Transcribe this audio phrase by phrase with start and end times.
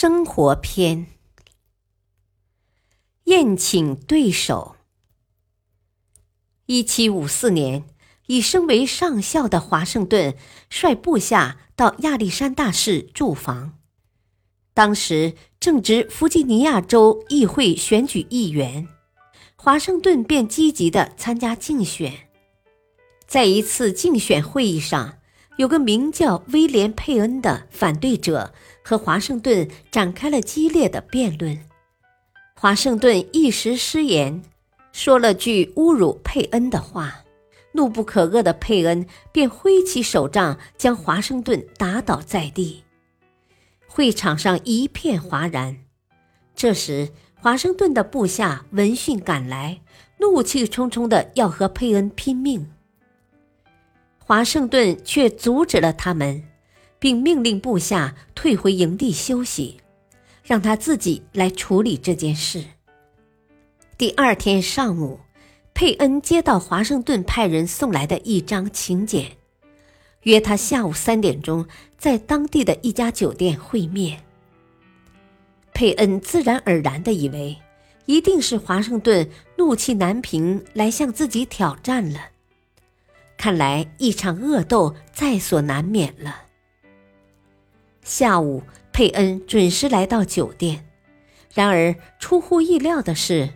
[0.00, 1.08] 生活篇：
[3.24, 4.76] 宴请对手。
[6.66, 7.82] 一七五四年，
[8.28, 10.36] 已升为上校的华盛顿
[10.70, 13.76] 率部下到亚历山大市驻防。
[14.72, 18.86] 当时正值弗吉尼亚州议会选举议员，
[19.56, 22.28] 华盛顿便积极的参加竞选。
[23.26, 25.17] 在一次竞选会议上。
[25.58, 28.54] 有个名叫威廉·佩恩的反对者
[28.84, 31.58] 和华盛顿展开了激烈的辩论。
[32.54, 34.40] 华盛顿一时失言，
[34.92, 37.24] 说了句侮辱佩恩的话。
[37.72, 42.84] 怒不可遏的佩恩便挥起手杖，将华盛顿打倒在地。
[43.88, 45.78] 会场上一片哗然。
[46.54, 49.80] 这时，华盛顿的部下闻讯赶来，
[50.18, 52.70] 怒气冲冲的要和佩恩拼命。
[54.28, 56.44] 华盛顿却阻止了他们，
[56.98, 59.80] 并命令部下退回营地休息，
[60.44, 62.62] 让他自己来处理这件事。
[63.96, 65.18] 第二天上午，
[65.72, 69.24] 佩恩接到华盛顿派人送来的一张请柬，
[70.24, 74.22] 约他下午三点钟在当地的一家酒店会面。
[75.72, 77.56] 佩恩自然而然地以为，
[78.04, 82.20] 一定是华盛顿怒气难平来向自己挑战了。
[83.38, 86.42] 看来一场恶斗在所难免了。
[88.02, 90.84] 下午，佩恩准时来到酒店，
[91.54, 93.48] 然而出乎意料的是，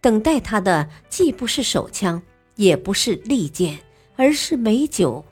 [0.00, 2.20] 等待他的既不是手枪，
[2.56, 3.78] 也不是利剑，
[4.16, 5.24] 而是美酒。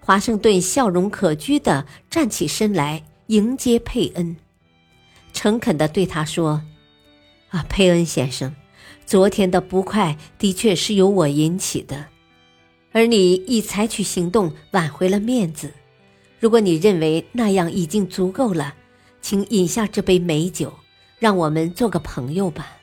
[0.00, 4.36] 华盛顿笑容可掬地站起身来迎接佩恩，
[5.34, 6.62] 诚恳地对他说
[7.50, 8.56] ：“啊，佩恩先生，
[9.04, 12.06] 昨天的不快的确是由我引起的。”
[12.98, 15.72] 而你已采取行动挽回了面子。
[16.40, 18.74] 如果你认为那样已经足够了，
[19.22, 20.74] 请饮下这杯美酒，
[21.20, 22.78] 让我们做个朋友吧。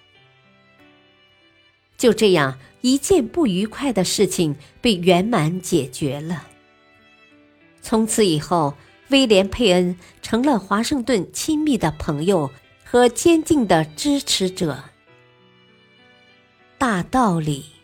[1.97, 6.47] 就这样，一件不愉快的事情被圆满解决了。
[7.81, 8.73] 从此以后，
[9.09, 12.49] 威廉·佩恩成了华盛顿亲密的朋友
[12.85, 14.81] 和坚定的支持者。
[16.77, 17.75] 大道理。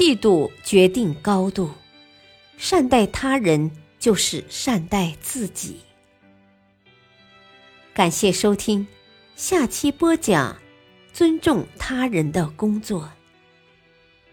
[0.00, 1.70] 气度决定高度，
[2.56, 5.76] 善待他人就是善待自己。
[7.92, 8.86] 感谢收听，
[9.36, 10.56] 下期播讲
[11.12, 13.12] 尊重他人的工作。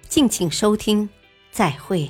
[0.07, 1.09] 敬请收听，
[1.51, 2.09] 再会。